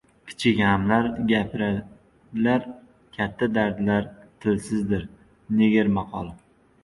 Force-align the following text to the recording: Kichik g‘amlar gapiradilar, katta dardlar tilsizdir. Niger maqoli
Kichik 0.29 0.55
g‘amlar 0.59 1.09
gapiradilar, 1.31 2.65
katta 3.17 3.49
dardlar 3.59 4.09
tilsizdir. 4.47 5.07
Niger 5.61 5.93
maqoli 6.01 6.35